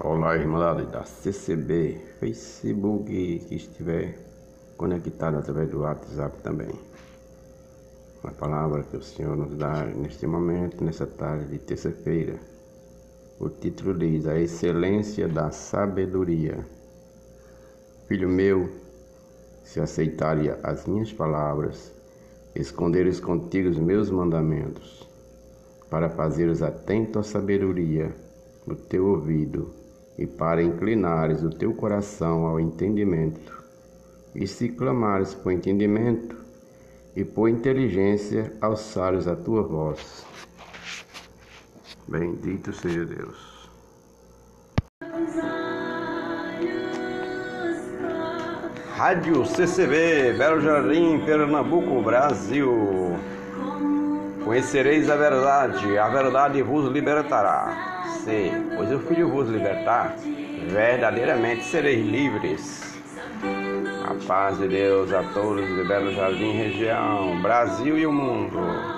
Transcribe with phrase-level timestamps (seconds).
[0.00, 4.18] Olá, irmãos da CCB, Facebook que estiver
[4.76, 6.72] conectado através do WhatsApp também.
[8.24, 12.40] A palavra que o Senhor nos dá neste momento, nessa tarde de terça-feira.
[13.38, 16.66] O título diz: A excelência da sabedoria.
[18.08, 18.68] Filho meu,
[19.62, 21.92] se aceitares as minhas palavras,
[22.52, 25.08] esconderes contigo os meus mandamentos,
[25.88, 28.12] para fazeres atento à sabedoria
[28.66, 29.83] no teu ouvido
[30.18, 33.62] e para inclinares o teu coração ao entendimento,
[34.34, 36.36] e se clamares por entendimento
[37.16, 40.26] e por inteligência, alçares a tua voz.
[42.08, 43.54] Bendito seja Deus.
[48.96, 53.16] Rádio CCB, Belo Jardim, Pernambuco, Brasil.
[54.44, 57.94] Conhecereis a verdade, a verdade vos libertará
[58.24, 60.16] você, pois o Filho vos libertar,
[60.68, 62.82] verdadeiramente sereis livres.
[64.04, 68.93] A paz de Deus a todos de Belo Jardim, região, Brasil e o mundo.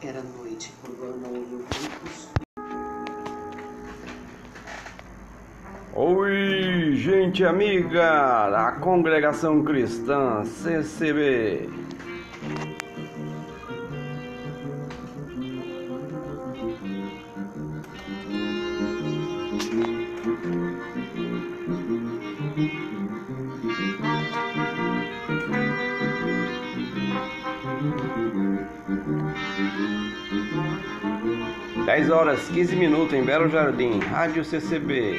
[0.00, 2.28] Era noite quando não ouvi gritos
[5.92, 11.68] Oi, gente amiga da congregação cristã CCB.
[31.88, 35.16] Dez horas, 15 minutos em Belo Jardim, Rádio CCB.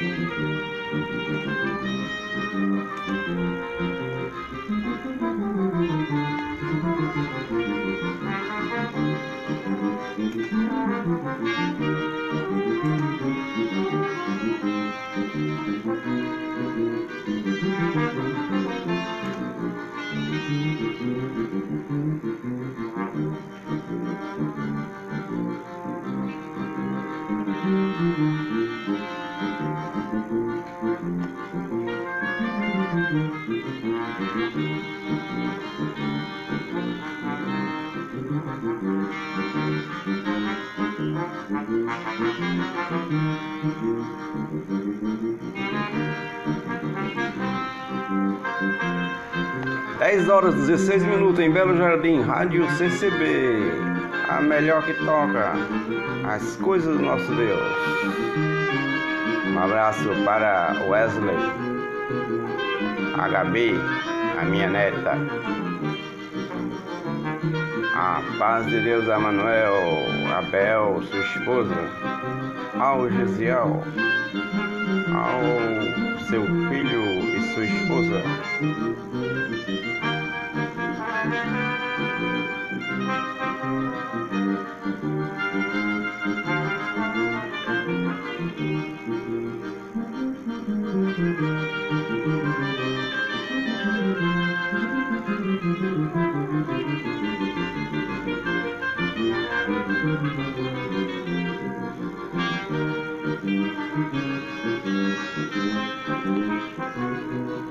[50.00, 53.70] Dez horas 16 minutos em Belo Jardim, Rádio CCB.
[54.28, 55.52] A melhor que toca
[56.24, 57.62] as coisas do nosso Deus.
[59.46, 61.36] Um abraço para Wesley,
[63.30, 63.74] Gabi,
[64.36, 65.16] a minha neta.
[68.02, 69.74] A paz de Deus a Manuel,
[70.34, 71.76] a Bel, sua esposa,
[72.78, 73.84] ao Gesiel,
[75.14, 77.04] ao seu filho
[77.36, 78.22] e sua esposa.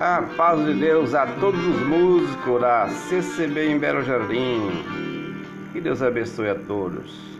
[0.09, 4.83] A paz de Deus a todos os músicos da CCB em Belo Jardim.
[5.71, 7.38] Que Deus abençoe a todos.